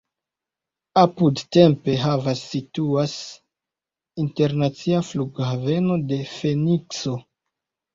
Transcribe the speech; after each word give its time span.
Apud 1.01 1.43
Tempe 1.57 1.95
havas 2.05 2.41
situas 2.55 3.15
internacia 4.27 5.07
flughaveno 5.15 6.05
de 6.11 6.25
Fenikso. 6.37 7.21